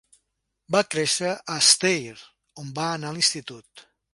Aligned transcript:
Va 0.75 0.81
créixer 0.95 1.35
a 1.55 1.59
Steyr, 1.67 2.17
on 2.65 2.75
va 2.81 2.89
anar 2.99 3.13
a 3.13 3.17
l'institut. 3.19 3.89